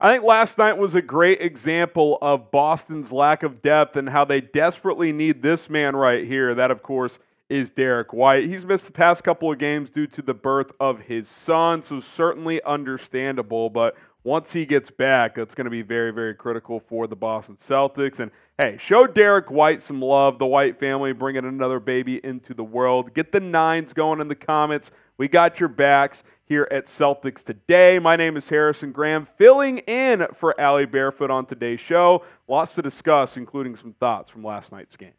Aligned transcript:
I 0.00 0.12
think 0.12 0.24
last 0.24 0.58
night 0.58 0.76
was 0.76 0.94
a 0.94 1.02
great 1.02 1.40
example 1.40 2.18
of 2.20 2.50
Boston's 2.50 3.12
lack 3.12 3.42
of 3.42 3.62
depth 3.62 3.96
and 3.96 4.08
how 4.08 4.24
they 4.24 4.40
desperately 4.40 5.12
need 5.12 5.40
this 5.40 5.70
man 5.70 5.94
right 5.94 6.26
here. 6.26 6.54
That, 6.54 6.72
of 6.72 6.82
course, 6.82 7.20
is 7.48 7.70
Derrick 7.70 8.12
White. 8.12 8.48
He's 8.48 8.66
missed 8.66 8.86
the 8.86 8.92
past 8.92 9.22
couple 9.22 9.52
of 9.52 9.58
games 9.58 9.90
due 9.90 10.08
to 10.08 10.22
the 10.22 10.34
birth 10.34 10.72
of 10.80 11.02
his 11.02 11.28
son, 11.28 11.82
so 11.82 12.00
certainly 12.00 12.60
understandable. 12.64 13.70
But 13.70 13.96
once 14.24 14.52
he 14.52 14.66
gets 14.66 14.90
back, 14.90 15.36
that's 15.36 15.54
going 15.54 15.66
to 15.66 15.70
be 15.70 15.82
very, 15.82 16.10
very 16.10 16.34
critical 16.34 16.80
for 16.80 17.06
the 17.06 17.14
Boston 17.14 17.56
Celtics. 17.56 18.18
And 18.18 18.32
hey, 18.58 18.76
show 18.78 19.06
Derrick 19.06 19.50
White 19.50 19.80
some 19.80 20.02
love, 20.02 20.38
the 20.38 20.46
White 20.46 20.80
family 20.80 21.12
bringing 21.12 21.44
another 21.44 21.78
baby 21.78 22.20
into 22.24 22.52
the 22.52 22.64
world. 22.64 23.14
Get 23.14 23.30
the 23.30 23.40
nines 23.40 23.92
going 23.92 24.20
in 24.20 24.28
the 24.28 24.34
comments. 24.34 24.90
We 25.16 25.28
got 25.28 25.60
your 25.60 25.68
backs 25.68 26.24
here 26.44 26.66
at 26.72 26.86
Celtics 26.86 27.44
Today. 27.44 28.00
My 28.00 28.16
name 28.16 28.36
is 28.36 28.48
Harrison 28.48 28.90
Graham, 28.90 29.26
filling 29.38 29.78
in 29.78 30.26
for 30.34 30.60
Allie 30.60 30.86
Barefoot 30.86 31.30
on 31.30 31.46
today's 31.46 31.78
show. 31.78 32.24
Lots 32.48 32.74
to 32.74 32.82
discuss, 32.82 33.36
including 33.36 33.76
some 33.76 33.92
thoughts 33.92 34.28
from 34.28 34.42
last 34.42 34.72
night's 34.72 34.96
game. 34.96 35.12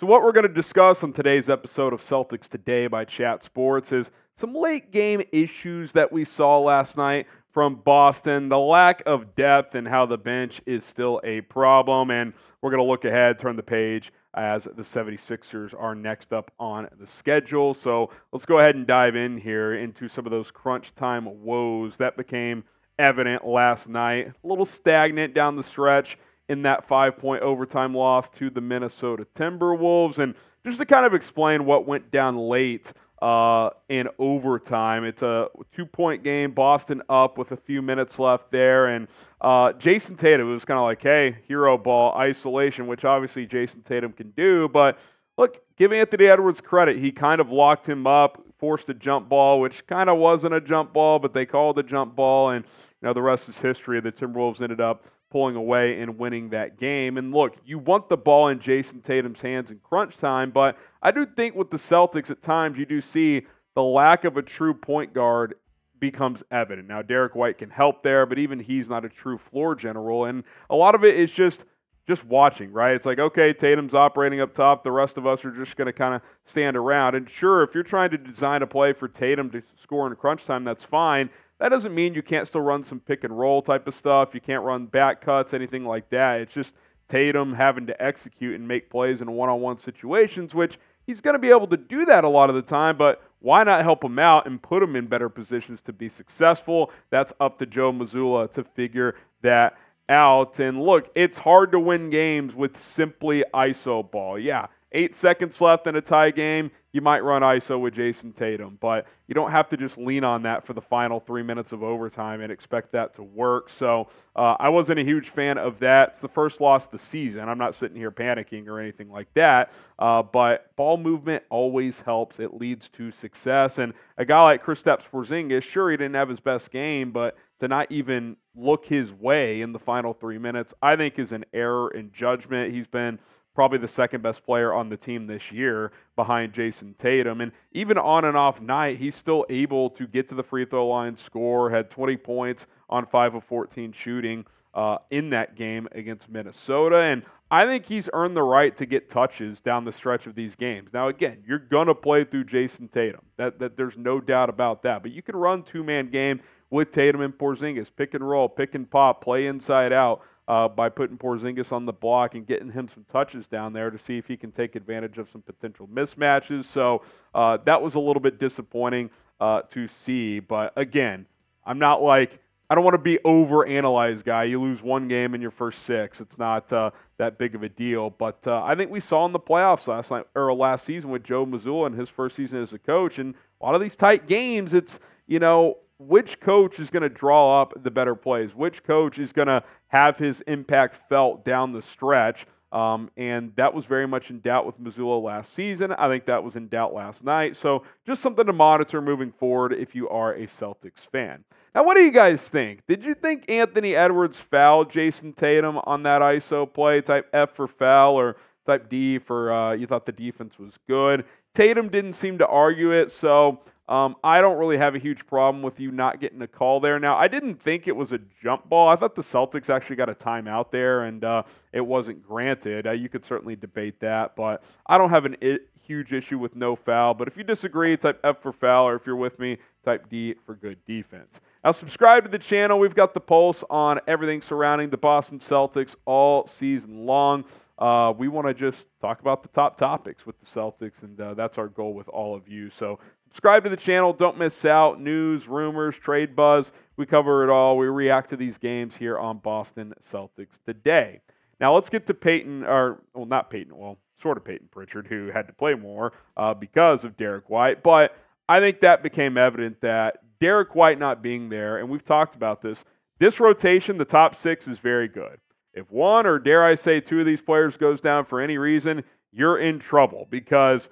So, 0.00 0.06
what 0.06 0.22
we're 0.22 0.32
going 0.32 0.48
to 0.48 0.52
discuss 0.52 1.04
on 1.04 1.12
today's 1.12 1.50
episode 1.50 1.92
of 1.92 2.00
Celtics 2.00 2.48
Today 2.48 2.86
by 2.86 3.04
Chat 3.04 3.42
Sports 3.42 3.92
is 3.92 4.10
some 4.36 4.54
late 4.54 4.90
game 4.90 5.22
issues 5.32 5.92
that 5.92 6.10
we 6.10 6.24
saw 6.24 6.58
last 6.58 6.96
night 6.96 7.26
from 7.52 7.76
Boston, 7.76 8.48
the 8.48 8.58
lack 8.58 9.02
of 9.06 9.34
depth, 9.34 9.74
and 9.74 9.86
how 9.86 10.06
the 10.06 10.16
bench 10.16 10.60
is 10.66 10.84
still 10.84 11.20
a 11.22 11.42
problem. 11.42 12.10
And 12.10 12.32
we're 12.60 12.70
going 12.70 12.82
to 12.82 12.88
look 12.88 13.04
ahead, 13.04 13.38
turn 13.38 13.56
the 13.56 13.62
page 13.62 14.12
as 14.34 14.64
the 14.64 14.82
76ers 14.82 15.74
are 15.78 15.94
next 15.94 16.32
up 16.32 16.50
on 16.58 16.88
the 16.98 17.06
schedule. 17.06 17.74
So, 17.74 18.10
let's 18.32 18.46
go 18.46 18.58
ahead 18.58 18.74
and 18.74 18.86
dive 18.86 19.14
in 19.14 19.36
here 19.36 19.74
into 19.74 20.08
some 20.08 20.26
of 20.26 20.32
those 20.32 20.50
crunch 20.50 20.94
time 20.94 21.44
woes 21.44 21.98
that 21.98 22.16
became 22.16 22.64
evident 22.98 23.46
last 23.46 23.88
night. 23.88 24.28
A 24.28 24.46
little 24.46 24.64
stagnant 24.64 25.34
down 25.34 25.56
the 25.56 25.62
stretch 25.62 26.18
in 26.48 26.62
that 26.62 26.86
five 26.86 27.16
point 27.18 27.42
overtime 27.42 27.94
loss 27.94 28.28
to 28.30 28.50
the 28.50 28.60
Minnesota 28.60 29.26
Timberwolves. 29.34 30.18
And 30.18 30.34
just 30.64 30.78
to 30.78 30.86
kind 30.86 31.04
of 31.04 31.14
explain 31.14 31.64
what 31.64 31.86
went 31.86 32.10
down 32.10 32.36
late 32.36 32.92
uh, 33.22 33.70
in 33.88 34.08
overtime, 34.18 35.04
it's 35.04 35.22
a 35.22 35.46
two 35.72 35.86
point 35.86 36.24
game, 36.24 36.50
Boston 36.50 37.02
up 37.08 37.38
with 37.38 37.52
a 37.52 37.56
few 37.56 37.80
minutes 37.80 38.18
left 38.18 38.50
there. 38.50 38.88
And 38.88 39.06
uh, 39.40 39.72
Jayson 39.74 40.16
Tatum 40.16 40.50
was 40.50 40.64
kind 40.64 40.76
of 40.76 40.82
like, 40.82 41.00
hey, 41.00 41.36
hero 41.46 41.78
ball, 41.78 42.16
isolation, 42.16 42.88
which 42.88 43.04
obviously 43.04 43.46
Jayson 43.46 43.82
Tatum 43.84 44.12
can 44.12 44.30
do. 44.30 44.68
But 44.68 44.98
look, 45.38 45.62
give 45.76 45.92
Anthony 45.92 46.26
Edwards 46.26 46.60
credit. 46.60 46.98
He 46.98 47.12
kind 47.12 47.40
of 47.40 47.48
locked 47.48 47.88
him 47.88 48.08
up, 48.08 48.44
forced 48.58 48.90
a 48.90 48.94
jump 48.94 49.28
ball, 49.28 49.60
which 49.60 49.86
kind 49.86 50.10
of 50.10 50.18
wasn't 50.18 50.54
a 50.54 50.60
jump 50.60 50.92
ball, 50.92 51.20
but 51.20 51.32
they 51.32 51.46
called 51.46 51.78
a 51.78 51.84
jump 51.84 52.16
ball. 52.16 52.50
And, 52.50 52.64
you 52.64 53.06
know, 53.06 53.12
the 53.12 53.22
rest 53.22 53.48
is 53.48 53.60
history. 53.60 54.00
The 54.00 54.10
Timberwolves 54.10 54.60
ended 54.60 54.80
up 54.80 55.04
pulling 55.32 55.56
away 55.56 55.98
and 55.98 56.18
winning 56.18 56.50
that 56.50 56.78
game. 56.78 57.16
And 57.16 57.32
look, 57.32 57.56
you 57.64 57.78
want 57.78 58.10
the 58.10 58.18
ball 58.18 58.48
in 58.48 58.58
Jayson 58.58 59.00
Tatum's 59.00 59.40
hands 59.40 59.70
in 59.70 59.78
crunch 59.78 60.18
time, 60.18 60.50
but 60.50 60.76
I 61.02 61.10
do 61.10 61.24
think 61.24 61.54
with 61.54 61.70
the 61.70 61.78
Celtics 61.78 62.30
at 62.30 62.42
times 62.42 62.78
you 62.78 62.84
do 62.84 63.00
see 63.00 63.46
the 63.74 63.82
lack 63.82 64.24
of 64.24 64.36
a 64.36 64.42
true 64.42 64.74
point 64.74 65.14
guard 65.14 65.54
becomes 65.98 66.42
evident. 66.50 66.86
Now 66.86 67.00
Derrick 67.00 67.34
White 67.34 67.56
can 67.56 67.70
help 67.70 68.02
there, 68.02 68.26
but 68.26 68.38
even 68.38 68.60
he's 68.60 68.90
not 68.90 69.06
a 69.06 69.08
true 69.08 69.38
floor 69.38 69.74
general 69.74 70.26
and 70.26 70.44
a 70.68 70.76
lot 70.76 70.94
of 70.94 71.02
it 71.02 71.18
is 71.18 71.32
just 71.32 71.64
just 72.06 72.26
watching, 72.26 72.72
right? 72.72 72.94
It's 72.94 73.06
like, 73.06 73.20
okay, 73.20 73.52
Tatum's 73.52 73.94
operating 73.94 74.40
up 74.40 74.52
top. 74.52 74.82
The 74.82 74.90
rest 74.90 75.16
of 75.16 75.26
us 75.26 75.44
are 75.44 75.52
just 75.52 75.76
going 75.76 75.86
to 75.86 75.92
kind 75.92 76.14
of 76.14 76.20
stand 76.44 76.76
around. 76.76 77.14
And 77.14 77.30
sure, 77.30 77.62
if 77.62 77.74
you're 77.74 77.84
trying 77.84 78.10
to 78.10 78.18
design 78.18 78.60
a 78.62 78.66
play 78.66 78.92
for 78.92 79.06
Tatum 79.06 79.50
to 79.50 79.62
score 79.76 80.08
in 80.08 80.16
crunch 80.16 80.44
time, 80.44 80.64
that's 80.64 80.82
fine. 80.82 81.30
That 81.62 81.68
doesn't 81.68 81.94
mean 81.94 82.12
you 82.12 82.22
can't 82.24 82.48
still 82.48 82.60
run 82.60 82.82
some 82.82 82.98
pick 82.98 83.22
and 83.22 83.38
roll 83.38 83.62
type 83.62 83.86
of 83.86 83.94
stuff. 83.94 84.34
You 84.34 84.40
can't 84.40 84.64
run 84.64 84.86
back 84.86 85.20
cuts, 85.20 85.54
anything 85.54 85.84
like 85.84 86.10
that. 86.10 86.40
It's 86.40 86.52
just 86.52 86.74
Tatum 87.06 87.54
having 87.54 87.86
to 87.86 88.02
execute 88.02 88.56
and 88.56 88.66
make 88.66 88.90
plays 88.90 89.20
in 89.20 89.30
one 89.30 89.48
on 89.48 89.60
one 89.60 89.78
situations, 89.78 90.56
which 90.56 90.76
he's 91.06 91.20
going 91.20 91.34
to 91.34 91.38
be 91.38 91.50
able 91.50 91.68
to 91.68 91.76
do 91.76 92.04
that 92.06 92.24
a 92.24 92.28
lot 92.28 92.48
of 92.50 92.56
the 92.56 92.62
time, 92.62 92.96
but 92.96 93.22
why 93.38 93.62
not 93.62 93.84
help 93.84 94.02
him 94.02 94.18
out 94.18 94.44
and 94.48 94.60
put 94.60 94.82
him 94.82 94.96
in 94.96 95.06
better 95.06 95.28
positions 95.28 95.80
to 95.82 95.92
be 95.92 96.08
successful? 96.08 96.90
That's 97.10 97.32
up 97.38 97.60
to 97.60 97.66
Joe 97.66 97.92
Mazzulla 97.92 98.50
to 98.54 98.64
figure 98.64 99.14
that 99.42 99.78
out. 100.08 100.58
And 100.58 100.82
look, 100.82 101.12
it's 101.14 101.38
hard 101.38 101.70
to 101.70 101.78
win 101.78 102.10
games 102.10 102.56
with 102.56 102.76
simply 102.76 103.44
ISO 103.54 104.10
ball. 104.10 104.36
Yeah, 104.36 104.66
eight 104.90 105.14
seconds 105.14 105.60
left 105.60 105.86
in 105.86 105.94
a 105.94 106.00
tie 106.00 106.32
game, 106.32 106.72
you 106.92 107.00
might 107.00 107.24
run 107.24 107.42
ISO 107.42 107.80
with 107.80 107.94
Jayson 107.94 108.34
Tatum, 108.34 108.76
but 108.80 109.06
you 109.26 109.34
don't 109.34 109.50
have 109.50 109.68
to 109.70 109.76
just 109.78 109.96
lean 109.96 110.24
on 110.24 110.42
that 110.42 110.64
for 110.64 110.74
the 110.74 110.80
final 110.80 111.20
three 111.20 111.42
minutes 111.42 111.72
of 111.72 111.82
overtime 111.82 112.42
and 112.42 112.52
expect 112.52 112.92
that 112.92 113.14
to 113.14 113.22
work. 113.22 113.70
So 113.70 114.08
uh, 114.36 114.56
I 114.60 114.68
wasn't 114.68 115.00
a 115.00 115.02
huge 115.02 115.30
fan 115.30 115.56
of 115.56 115.78
that. 115.78 116.10
It's 116.10 116.20
the 116.20 116.28
first 116.28 116.60
loss 116.60 116.84
of 116.84 116.92
the 116.92 116.98
season. 116.98 117.48
I'm 117.48 117.58
not 117.58 117.74
sitting 117.74 117.96
here 117.96 118.10
panicking 118.10 118.68
or 118.68 118.78
anything 118.78 119.10
like 119.10 119.32
that, 119.34 119.72
uh, 119.98 120.22
but 120.22 120.74
ball 120.76 120.98
movement 120.98 121.44
always 121.48 122.00
helps. 122.00 122.38
It 122.38 122.54
leads 122.54 122.90
to 122.90 123.10
success. 123.10 123.78
And 123.78 123.94
a 124.18 124.24
guy 124.26 124.42
like 124.42 124.62
Kristaps 124.62 125.08
Porzingis, 125.10 125.62
sure, 125.62 125.90
he 125.90 125.96
didn't 125.96 126.14
have 126.14 126.28
his 126.28 126.40
best 126.40 126.70
game, 126.70 127.10
but 127.10 127.36
to 127.60 127.68
not 127.68 127.90
even 127.90 128.36
look 128.54 128.84
his 128.84 129.12
way 129.12 129.62
in 129.62 129.72
the 129.72 129.78
final 129.78 130.12
three 130.12 130.36
minutes, 130.36 130.74
I 130.82 130.96
think 130.96 131.18
is 131.18 131.32
an 131.32 131.44
error 131.54 131.90
in 131.90 132.10
judgment. 132.12 132.74
He's 132.74 132.86
been 132.86 133.18
probably 133.54 133.78
the 133.78 133.88
second 133.88 134.22
best 134.22 134.44
player 134.44 134.72
on 134.72 134.88
the 134.88 134.96
team 134.96 135.26
this 135.26 135.52
year 135.52 135.92
behind 136.16 136.52
Jayson 136.52 136.94
Tatum. 136.96 137.40
And 137.40 137.52
even 137.72 137.98
on 137.98 138.24
and 138.24 138.36
off 138.36 138.60
night, 138.60 138.98
he's 138.98 139.14
still 139.14 139.44
able 139.50 139.90
to 139.90 140.06
get 140.06 140.28
to 140.28 140.34
the 140.34 140.42
free 140.42 140.64
throw 140.64 140.86
line, 140.88 141.16
score, 141.16 141.70
had 141.70 141.90
20 141.90 142.16
points 142.16 142.66
on 142.88 143.06
5 143.06 143.36
of 143.36 143.44
14 143.44 143.92
shooting 143.92 144.44
uh, 144.74 144.98
in 145.10 145.30
that 145.30 145.54
game 145.54 145.88
against 145.92 146.28
Minnesota. 146.28 146.98
And 146.98 147.22
I 147.50 147.66
think 147.66 147.84
he's 147.84 148.08
earned 148.12 148.36
the 148.36 148.42
right 148.42 148.74
to 148.76 148.86
get 148.86 149.10
touches 149.10 149.60
down 149.60 149.84
the 149.84 149.92
stretch 149.92 150.26
of 150.26 150.34
these 150.34 150.56
games. 150.56 150.90
Now, 150.92 151.08
again, 151.08 151.42
you're 151.46 151.58
going 151.58 151.88
to 151.88 151.94
play 151.94 152.24
through 152.24 152.44
Jayson 152.44 152.88
Tatum. 152.88 153.20
That, 153.36 153.58
that 153.58 153.76
There's 153.76 153.98
no 153.98 154.20
doubt 154.20 154.48
about 154.48 154.82
that. 154.84 155.02
But 155.02 155.12
you 155.12 155.22
can 155.22 155.36
run 155.36 155.62
two 155.62 155.84
man 155.84 156.08
game 156.08 156.40
with 156.70 156.90
Tatum 156.90 157.20
and 157.20 157.36
Porzingis, 157.36 157.90
pick 157.94 158.14
and 158.14 158.26
roll, 158.26 158.48
pick 158.48 158.74
and 158.74 158.90
pop, 158.90 159.22
play 159.22 159.46
inside 159.46 159.92
out 159.92 160.22
uh, 160.48 160.68
by 160.68 160.88
putting 160.88 161.16
Porzingis 161.16 161.72
on 161.72 161.86
the 161.86 161.92
block 161.92 162.34
and 162.34 162.46
getting 162.46 162.70
him 162.70 162.88
some 162.88 163.04
touches 163.10 163.46
down 163.46 163.72
there 163.72 163.90
to 163.90 163.98
see 163.98 164.18
if 164.18 164.26
he 164.26 164.36
can 164.36 164.50
take 164.50 164.74
advantage 164.76 165.18
of 165.18 165.30
some 165.30 165.42
potential 165.42 165.88
mismatches. 165.92 166.64
So 166.64 167.02
uh, 167.34 167.58
that 167.64 167.80
was 167.80 167.94
a 167.94 168.00
little 168.00 168.20
bit 168.20 168.38
disappointing 168.38 169.10
uh, 169.40 169.62
to 169.70 169.86
see. 169.86 170.40
But 170.40 170.72
again, 170.76 171.26
I'm 171.64 171.78
not 171.78 172.02
like 172.02 172.40
I 172.72 172.74
don't 172.74 172.84
want 172.84 172.94
to 172.94 172.98
be 172.98 173.18
over 173.22 173.66
analyzed 173.66 174.24
guy. 174.24 174.44
You 174.44 174.58
lose 174.60 174.82
one 174.82 175.06
game 175.06 175.34
in 175.34 175.42
your 175.42 175.50
first 175.50 175.82
six. 175.82 176.22
It's 176.22 176.38
not 176.38 176.72
uh, 176.72 176.90
that 177.18 177.36
big 177.36 177.54
of 177.54 177.62
a 177.62 177.68
deal. 177.68 178.08
But 178.08 178.46
uh, 178.46 178.62
I 178.64 178.74
think 178.74 178.90
we 178.90 178.98
saw 178.98 179.26
in 179.26 179.32
the 179.32 179.38
playoffs 179.38 179.88
last 179.88 180.10
night 180.10 180.24
or 180.34 180.54
last 180.54 180.86
season 180.86 181.10
with 181.10 181.22
Joe 181.22 181.44
Mazzulla 181.44 181.86
and 181.86 181.94
his 181.94 182.08
first 182.08 182.34
season 182.34 182.62
as 182.62 182.72
a 182.72 182.78
coach, 182.78 183.18
and 183.18 183.34
a 183.60 183.64
lot 183.66 183.74
of 183.74 183.82
these 183.82 183.94
tight 183.94 184.26
games, 184.26 184.72
it's 184.72 184.98
you 185.26 185.38
know 185.38 185.76
which 185.98 186.40
coach 186.40 186.80
is 186.80 186.90
going 186.90 187.02
to 187.02 187.08
draw 187.08 187.62
up 187.62 187.82
the 187.82 187.90
better 187.90 188.14
plays, 188.14 188.54
which 188.54 188.82
coach 188.82 189.18
is 189.18 189.32
going 189.32 189.48
to 189.48 189.62
have 189.88 190.18
his 190.18 190.40
impact 190.42 191.00
felt 191.08 191.44
down 191.44 191.72
the 191.72 191.82
stretch. 191.82 192.46
Um, 192.72 193.10
and 193.18 193.54
that 193.56 193.74
was 193.74 193.84
very 193.84 194.08
much 194.08 194.30
in 194.30 194.40
doubt 194.40 194.64
with 194.64 194.80
Mazzulla 194.80 195.22
last 195.22 195.52
season. 195.52 195.92
I 195.92 196.08
think 196.08 196.24
that 196.24 196.42
was 196.42 196.56
in 196.56 196.68
doubt 196.68 196.94
last 196.94 197.22
night. 197.22 197.54
So 197.54 197.82
just 198.06 198.22
something 198.22 198.46
to 198.46 198.52
monitor 198.52 199.02
moving 199.02 199.30
forward 199.30 199.74
if 199.74 199.94
you 199.94 200.08
are 200.08 200.32
a 200.32 200.46
Celtics 200.46 201.00
fan. 201.00 201.44
Now, 201.74 201.84
what 201.84 201.96
do 201.96 202.02
you 202.02 202.10
guys 202.10 202.48
think? 202.48 202.80
Did 202.86 203.04
you 203.04 203.14
think 203.14 203.50
Anthony 203.50 203.94
Edwards 203.94 204.38
fouled 204.38 204.90
Jayson 204.90 205.34
Tatum 205.34 205.78
on 205.84 206.02
that 206.04 206.22
ISO 206.22 206.70
play, 206.70 207.02
type 207.02 207.28
F 207.32 207.52
for 207.52 207.66
foul 207.66 208.14
or 208.14 208.36
type 208.64 208.88
D 208.88 209.18
for 209.18 209.52
uh, 209.52 209.72
you 209.72 209.86
thought 209.86 210.06
the 210.06 210.12
defense 210.12 210.58
was 210.58 210.78
good? 210.88 211.24
Tatum 211.54 211.88
didn't 211.88 212.14
seem 212.14 212.38
to 212.38 212.46
argue 212.46 212.92
it, 212.92 213.10
so 213.10 213.60
um, 213.92 214.16
I 214.24 214.40
don't 214.40 214.56
really 214.56 214.78
have 214.78 214.94
a 214.94 214.98
huge 214.98 215.26
problem 215.26 215.62
with 215.62 215.78
you 215.78 215.90
not 215.90 216.18
getting 216.18 216.40
a 216.40 216.46
call 216.46 216.80
there. 216.80 216.98
Now, 216.98 217.18
I 217.18 217.28
didn't 217.28 217.56
think 217.56 217.86
it 217.86 217.94
was 217.94 218.12
a 218.12 218.20
jump 218.42 218.66
ball. 218.66 218.88
I 218.88 218.96
thought 218.96 219.14
the 219.14 219.20
Celtics 219.20 219.68
actually 219.68 219.96
got 219.96 220.08
a 220.08 220.14
timeout 220.14 220.70
there, 220.70 221.02
and 221.02 221.22
uh, 221.22 221.42
it 221.74 221.82
wasn't 221.82 222.26
granted. 222.26 222.86
Uh, 222.86 222.92
you 222.92 223.10
could 223.10 223.22
certainly 223.22 223.54
debate 223.54 224.00
that, 224.00 224.34
but 224.34 224.62
I 224.86 224.96
don't 224.96 225.10
have 225.10 225.26
a 225.26 225.58
huge 225.82 226.14
issue 226.14 226.38
with 226.38 226.56
no 226.56 226.74
foul. 226.74 227.12
But 227.12 227.28
if 227.28 227.36
you 227.36 227.44
disagree, 227.44 227.94
type 227.98 228.18
F 228.24 228.40
for 228.40 228.50
foul, 228.50 228.88
or 228.88 228.94
if 228.94 229.06
you're 229.06 229.14
with 229.14 229.38
me, 229.38 229.58
type 229.84 230.08
D 230.08 230.36
for 230.46 230.54
good 230.54 230.82
defense. 230.86 231.42
Now, 231.62 231.72
subscribe 231.72 232.24
to 232.24 232.30
the 232.30 232.38
channel. 232.38 232.78
We've 232.78 232.94
got 232.94 233.12
the 233.12 233.20
pulse 233.20 233.62
on 233.68 234.00
everything 234.06 234.40
surrounding 234.40 234.88
the 234.88 234.96
Boston 234.96 235.38
Celtics 235.38 235.94
all 236.06 236.46
season 236.46 237.04
long. 237.04 237.44
Uh, 237.78 238.14
we 238.16 238.28
want 238.28 238.46
to 238.46 238.54
just 238.54 238.86
talk 239.02 239.20
about 239.20 239.42
the 239.42 239.48
top 239.48 239.76
topics 239.76 240.24
with 240.24 240.38
the 240.40 240.46
Celtics, 240.46 241.02
and 241.02 241.20
uh, 241.20 241.34
that's 241.34 241.58
our 241.58 241.68
goal 241.68 241.92
with 241.92 242.08
all 242.08 242.34
of 242.34 242.48
you. 242.48 242.70
So 242.70 242.98
Subscribe 243.32 243.64
to 243.64 243.70
the 243.70 243.78
channel. 243.78 244.12
Don't 244.12 244.36
miss 244.36 244.62
out. 244.66 245.00
News, 245.00 245.48
rumors, 245.48 245.96
trade 245.96 246.36
buzz. 246.36 246.70
We 246.98 247.06
cover 247.06 247.42
it 247.42 247.48
all. 247.48 247.78
We 247.78 247.86
react 247.86 248.28
to 248.28 248.36
these 248.36 248.58
games 248.58 248.94
here 248.94 249.18
on 249.18 249.38
Boston 249.38 249.94
Celtics 250.02 250.58
today. 250.66 251.22
Now 251.58 251.74
let's 251.74 251.88
get 251.88 252.04
to 252.08 252.14
Payton, 252.14 252.62
or 252.64 253.00
well, 253.14 253.24
not 253.24 253.48
Payton. 253.48 253.74
Well, 253.74 253.96
sort 254.20 254.36
of 254.36 254.44
Payton 254.44 254.68
Pritchard, 254.70 255.06
who 255.06 255.30
had 255.30 255.46
to 255.46 255.54
play 255.54 255.72
more 255.72 256.12
uh, 256.36 256.52
because 256.52 257.04
of 257.04 257.16
Derrick 257.16 257.48
White. 257.48 257.82
But 257.82 258.14
I 258.50 258.60
think 258.60 258.80
that 258.80 259.02
became 259.02 259.38
evident 259.38 259.80
that 259.80 260.18
Derrick 260.38 260.74
White 260.74 260.98
not 260.98 261.22
being 261.22 261.48
there, 261.48 261.78
and 261.78 261.88
we've 261.88 262.04
talked 262.04 262.34
about 262.34 262.60
this, 262.60 262.84
this 263.18 263.40
rotation, 263.40 263.96
the 263.96 264.04
top 264.04 264.34
six, 264.34 264.68
is 264.68 264.78
very 264.78 265.08
good. 265.08 265.38
If 265.72 265.90
one 265.90 266.26
or 266.26 266.38
dare 266.38 266.64
I 266.64 266.74
say 266.74 267.00
two 267.00 267.20
of 267.20 267.24
these 267.24 267.40
players 267.40 267.78
goes 267.78 268.02
down 268.02 268.26
for 268.26 268.42
any 268.42 268.58
reason, 268.58 269.04
you're 269.32 269.58
in 269.58 269.78
trouble 269.78 270.26
because 270.28 270.90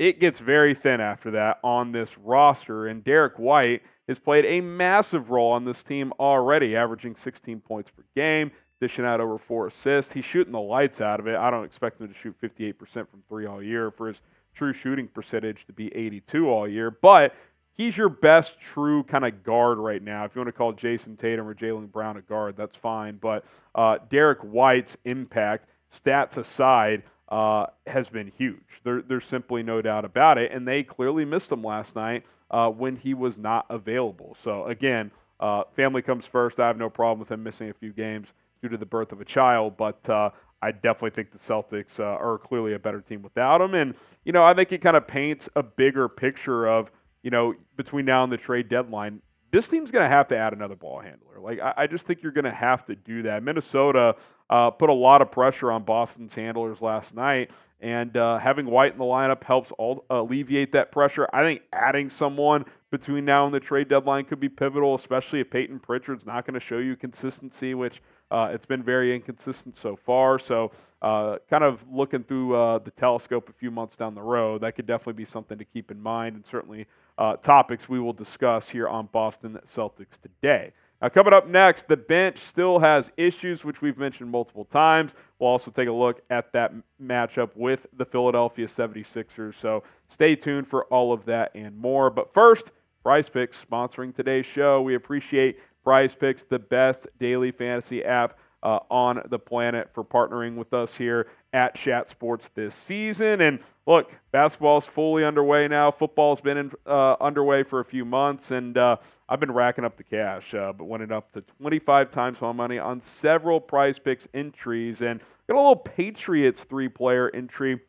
it 0.00 0.18
gets 0.18 0.38
very 0.38 0.74
thin 0.74 0.98
after 0.98 1.30
that 1.32 1.58
on 1.62 1.92
this 1.92 2.16
roster. 2.16 2.86
And 2.86 3.04
Derrick 3.04 3.38
White 3.38 3.82
has 4.08 4.18
played 4.18 4.46
a 4.46 4.62
massive 4.62 5.30
role 5.30 5.52
on 5.52 5.66
this 5.66 5.84
team 5.84 6.10
already, 6.18 6.74
averaging 6.74 7.14
16 7.14 7.60
points 7.60 7.90
per 7.90 8.02
game, 8.16 8.50
dishing 8.80 9.04
out 9.04 9.20
over 9.20 9.36
four 9.36 9.66
assists. 9.66 10.10
He's 10.10 10.24
shooting 10.24 10.54
the 10.54 10.60
lights 10.60 11.02
out 11.02 11.20
of 11.20 11.26
it. 11.26 11.36
I 11.36 11.50
don't 11.50 11.64
expect 11.66 12.00
him 12.00 12.08
to 12.08 12.14
shoot 12.14 12.34
58% 12.40 13.10
from 13.10 13.22
three 13.28 13.44
all 13.44 13.62
year 13.62 13.90
for 13.90 14.08
his 14.08 14.22
true 14.54 14.72
shooting 14.72 15.06
percentage 15.06 15.66
to 15.66 15.74
be 15.74 15.94
82 15.94 16.48
all 16.48 16.66
year, 16.66 16.90
but 16.90 17.34
he's 17.74 17.94
your 17.94 18.08
best 18.08 18.58
true 18.58 19.02
kind 19.02 19.26
of 19.26 19.42
guard 19.44 19.76
right 19.76 20.02
now. 20.02 20.24
If 20.24 20.34
you 20.34 20.40
want 20.40 20.48
to 20.48 20.52
call 20.52 20.72
Jayson 20.72 21.18
Tatum 21.18 21.46
or 21.46 21.54
Jaylen 21.54 21.92
Brown 21.92 22.16
a 22.16 22.22
guard, 22.22 22.56
that's 22.56 22.74
fine. 22.74 23.18
But 23.20 23.44
uh, 23.74 23.98
Derrick 24.08 24.40
White's 24.40 24.96
impact, 25.04 25.68
stats 25.92 26.38
aside, 26.38 27.02
uh, 27.30 27.66
has 27.86 28.08
been 28.08 28.32
huge. 28.36 28.80
There, 28.84 29.02
there's 29.02 29.24
simply 29.24 29.62
no 29.62 29.80
doubt 29.80 30.04
about 30.04 30.38
it. 30.38 30.52
And 30.52 30.66
they 30.66 30.82
clearly 30.82 31.24
missed 31.24 31.50
him 31.52 31.62
last 31.62 31.94
night 31.94 32.24
uh, 32.50 32.68
when 32.68 32.96
he 32.96 33.14
was 33.14 33.38
not 33.38 33.66
available. 33.70 34.36
So, 34.38 34.64
again, 34.66 35.10
uh, 35.38 35.62
family 35.74 36.02
comes 36.02 36.26
first. 36.26 36.60
I 36.60 36.66
have 36.66 36.76
no 36.76 36.90
problem 36.90 37.20
with 37.20 37.30
him 37.30 37.42
missing 37.42 37.70
a 37.70 37.74
few 37.74 37.92
games 37.92 38.32
due 38.62 38.68
to 38.68 38.76
the 38.76 38.86
birth 38.86 39.12
of 39.12 39.20
a 39.20 39.24
child, 39.24 39.76
but 39.76 40.08
uh, 40.10 40.30
I 40.60 40.72
definitely 40.72 41.10
think 41.10 41.30
the 41.32 41.38
Celtics 41.38 41.98
uh, 41.98 42.02
are 42.02 42.38
clearly 42.38 42.74
a 42.74 42.78
better 42.78 43.00
team 43.00 43.22
without 43.22 43.60
him. 43.60 43.74
And, 43.74 43.94
you 44.24 44.32
know, 44.32 44.44
I 44.44 44.52
think 44.52 44.72
it 44.72 44.82
kind 44.82 44.96
of 44.96 45.06
paints 45.06 45.48
a 45.56 45.62
bigger 45.62 46.08
picture 46.08 46.66
of, 46.66 46.90
you 47.22 47.30
know, 47.30 47.54
between 47.76 48.04
now 48.04 48.24
and 48.24 48.32
the 48.32 48.36
trade 48.36 48.68
deadline, 48.68 49.22
this 49.50 49.68
team's 49.68 49.90
going 49.90 50.04
to 50.04 50.08
have 50.08 50.28
to 50.28 50.36
add 50.36 50.52
another 50.52 50.76
ball 50.76 51.00
handler. 51.00 51.40
Like, 51.40 51.60
I, 51.60 51.74
I 51.78 51.86
just 51.86 52.06
think 52.06 52.22
you're 52.22 52.32
going 52.32 52.44
to 52.44 52.50
have 52.52 52.84
to 52.86 52.94
do 52.94 53.22
that. 53.22 53.42
Minnesota 53.42 54.16
uh, 54.50 54.70
put 54.70 54.90
a 54.90 54.94
lot 54.94 55.22
of 55.22 55.30
pressure 55.30 55.72
on 55.72 55.84
Boston's 55.84 56.34
handlers 56.34 56.82
last 56.82 57.14
night, 57.14 57.50
and 57.80 58.14
uh, 58.16 58.36
having 58.38 58.66
White 58.66 58.92
in 58.92 58.98
the 58.98 59.04
lineup 59.04 59.42
helps 59.44 59.72
all, 59.72 60.04
alleviate 60.10 60.72
that 60.72 60.92
pressure. 60.92 61.26
I 61.32 61.42
think 61.42 61.62
adding 61.72 62.10
someone 62.10 62.66
between 62.90 63.24
now 63.24 63.46
and 63.46 63.54
the 63.54 63.60
trade 63.60 63.88
deadline 63.88 64.24
could 64.24 64.40
be 64.40 64.48
pivotal, 64.48 64.96
especially 64.96 65.40
if 65.40 65.48
Payton 65.50 65.78
Pritchard's 65.78 66.26
not 66.26 66.44
going 66.44 66.54
to 66.54 66.60
show 66.60 66.78
you 66.78 66.96
consistency, 66.96 67.74
which 67.74 68.02
uh, 68.32 68.50
it's 68.52 68.66
been 68.66 68.82
very 68.82 69.14
inconsistent 69.14 69.78
so 69.78 69.94
far. 69.96 70.38
So, 70.38 70.72
uh, 71.00 71.38
kind 71.48 71.64
of 71.64 71.84
looking 71.90 72.24
through 72.24 72.56
uh, 72.56 72.78
the 72.80 72.90
telescope 72.90 73.48
a 73.48 73.52
few 73.52 73.70
months 73.70 73.96
down 73.96 74.14
the 74.14 74.22
road, 74.22 74.60
that 74.62 74.74
could 74.74 74.86
definitely 74.86 75.14
be 75.14 75.24
something 75.24 75.56
to 75.56 75.64
keep 75.64 75.90
in 75.90 76.02
mind, 76.02 76.34
and 76.34 76.44
certainly 76.44 76.86
uh, 77.16 77.36
topics 77.36 77.88
we 77.88 78.00
will 78.00 78.12
discuss 78.12 78.68
here 78.68 78.88
on 78.88 79.08
Boston 79.12 79.58
Celtics 79.64 80.20
today. 80.20 80.72
Now, 81.00 81.08
coming 81.08 81.32
up 81.32 81.48
next, 81.48 81.88
the 81.88 81.96
bench 81.96 82.38
still 82.38 82.78
has 82.78 83.10
issues, 83.16 83.64
which 83.64 83.80
we've 83.80 83.96
mentioned 83.96 84.30
multiple 84.30 84.66
times. 84.66 85.14
We'll 85.38 85.48
also 85.48 85.70
take 85.70 85.88
a 85.88 85.92
look 85.92 86.20
at 86.28 86.52
that 86.52 86.74
matchup 87.02 87.50
with 87.54 87.86
the 87.96 88.04
Philadelphia 88.04 88.66
76ers. 88.66 89.54
So 89.54 89.82
stay 90.08 90.36
tuned 90.36 90.68
for 90.68 90.84
all 90.86 91.12
of 91.12 91.24
that 91.24 91.52
and 91.54 91.76
more. 91.78 92.10
But 92.10 92.34
first, 92.34 92.72
Prize 93.02 93.30
Picks 93.30 93.64
sponsoring 93.64 94.14
today's 94.14 94.44
show. 94.44 94.82
We 94.82 94.94
appreciate 94.94 95.58
Prize 95.82 96.14
Picks, 96.14 96.42
the 96.42 96.58
best 96.58 97.06
daily 97.18 97.50
fantasy 97.50 98.04
app 98.04 98.38
uh, 98.62 98.80
on 98.90 99.22
the 99.30 99.38
planet, 99.38 99.88
for 99.94 100.04
partnering 100.04 100.56
with 100.56 100.74
us 100.74 100.94
here 100.94 101.28
at 101.52 101.74
Chat 101.74 102.08
Sports 102.08 102.50
this 102.54 102.74
season. 102.74 103.40
And 103.40 103.60
look, 103.86 104.12
basketball's 104.32 104.86
fully 104.86 105.24
underway 105.24 105.68
now. 105.68 105.90
Football's 105.90 106.40
been 106.40 106.56
in, 106.56 106.72
uh, 106.86 107.16
underway 107.20 107.62
for 107.62 107.80
a 107.80 107.84
few 107.84 108.04
months, 108.04 108.50
and 108.50 108.76
uh, 108.78 108.96
I've 109.28 109.40
been 109.40 109.52
racking 109.52 109.84
up 109.84 109.96
the 109.96 110.04
cash, 110.04 110.54
uh, 110.54 110.72
but 110.72 110.84
went 110.84 111.02
it 111.02 111.12
up 111.12 111.32
to 111.32 111.40
25 111.40 112.10
times 112.10 112.40
my 112.40 112.52
money 112.52 112.78
on 112.78 113.00
several 113.00 113.60
Prize 113.60 113.98
Picks 113.98 114.28
entries, 114.34 115.02
and 115.02 115.20
got 115.48 115.56
a 115.56 115.60
little 115.60 115.76
Patriots 115.76 116.64
three-player 116.64 117.30
entry 117.34 117.80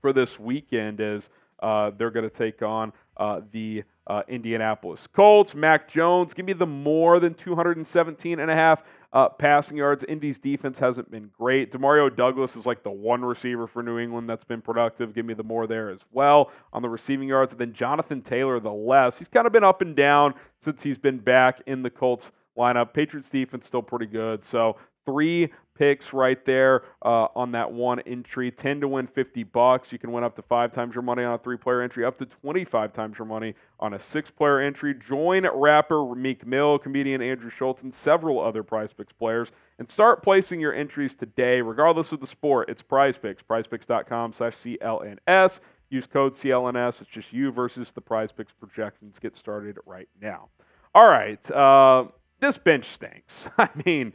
for 0.00 0.12
this 0.12 0.38
weekend 0.38 1.00
as 1.00 1.28
uh, 1.62 1.90
they're 1.98 2.10
going 2.10 2.28
to 2.28 2.34
take 2.34 2.62
on 2.62 2.92
uh, 3.18 3.40
the 3.52 3.84
uh, 4.10 4.22
Indianapolis 4.26 5.06
Colts. 5.06 5.54
Mac 5.54 5.86
Jones, 5.86 6.34
give 6.34 6.44
me 6.44 6.52
the 6.52 6.66
more 6.66 7.20
than 7.20 7.32
217 7.32 8.40
and 8.40 8.50
a 8.50 8.54
half 8.54 8.82
uh, 9.12 9.28
passing 9.28 9.76
yards. 9.76 10.02
Indy's 10.02 10.40
defense 10.40 10.80
hasn't 10.80 11.08
been 11.12 11.30
great. 11.38 11.70
Demario 11.70 12.14
Douglas 12.14 12.56
is 12.56 12.66
like 12.66 12.82
the 12.82 12.90
one 12.90 13.24
receiver 13.24 13.68
for 13.68 13.84
New 13.84 14.00
England 14.00 14.28
that's 14.28 14.42
been 14.42 14.60
productive. 14.60 15.14
Give 15.14 15.24
me 15.24 15.34
the 15.34 15.44
more 15.44 15.68
there 15.68 15.90
as 15.90 16.00
well 16.10 16.50
on 16.72 16.82
the 16.82 16.88
receiving 16.88 17.28
yards. 17.28 17.52
And 17.52 17.60
then 17.60 17.72
Jonathan 17.72 18.20
Taylor, 18.20 18.58
the 18.58 18.72
less. 18.72 19.16
He's 19.16 19.28
kind 19.28 19.46
of 19.46 19.52
been 19.52 19.62
up 19.62 19.80
and 19.80 19.94
down 19.94 20.34
since 20.60 20.82
he's 20.82 20.98
been 20.98 21.18
back 21.18 21.62
in 21.68 21.82
the 21.82 21.90
Colts 21.90 22.32
lineup. 22.58 22.92
Patriots 22.92 23.30
defense 23.30 23.64
still 23.64 23.82
pretty 23.82 24.06
good. 24.06 24.42
So 24.44 24.76
three 25.06 25.52
picks 25.80 26.12
right 26.12 26.44
there 26.44 26.82
uh, 27.06 27.28
on 27.34 27.52
that 27.52 27.72
one 27.72 28.00
entry. 28.00 28.50
10 28.50 28.82
to 28.82 28.88
win 28.88 29.06
50 29.06 29.44
bucks. 29.44 29.90
You 29.90 29.98
can 29.98 30.12
win 30.12 30.22
up 30.22 30.36
to 30.36 30.42
five 30.42 30.72
times 30.72 30.94
your 30.94 31.00
money 31.00 31.24
on 31.24 31.32
a 31.32 31.38
three 31.38 31.56
player 31.56 31.80
entry, 31.80 32.04
up 32.04 32.18
to 32.18 32.26
25 32.26 32.92
times 32.92 33.18
your 33.18 33.24
money 33.24 33.54
on 33.78 33.94
a 33.94 33.98
six 33.98 34.30
player 34.30 34.60
entry. 34.60 34.92
Join 34.92 35.48
rapper 35.54 36.14
Meek 36.14 36.46
Mill, 36.46 36.78
comedian 36.78 37.22
Andrew 37.22 37.48
Schulz, 37.48 37.82
and 37.82 37.94
several 37.94 38.38
other 38.38 38.62
prize 38.62 38.92
picks 38.92 39.14
players 39.14 39.52
and 39.78 39.88
start 39.88 40.22
placing 40.22 40.60
your 40.60 40.74
entries 40.74 41.14
today, 41.14 41.62
regardless 41.62 42.12
of 42.12 42.20
the 42.20 42.26
sport. 42.26 42.68
It's 42.68 42.82
prize 42.82 43.16
picks, 43.16 43.42
prizepicks.com 43.42 44.34
slash 44.34 44.56
CLNS. 44.56 45.60
Use 45.88 46.06
code 46.06 46.34
CLNS. 46.34 47.00
It's 47.00 47.10
just 47.10 47.32
you 47.32 47.50
versus 47.52 47.90
the 47.90 48.02
prize 48.02 48.32
picks 48.32 48.52
projections. 48.52 49.18
Get 49.18 49.34
started 49.34 49.78
right 49.86 50.10
now. 50.20 50.50
All 50.94 51.08
right. 51.08 51.50
Uh, 51.50 52.08
this 52.38 52.58
bench 52.58 52.84
stinks. 52.84 53.48
I 53.58 53.70
mean, 53.86 54.12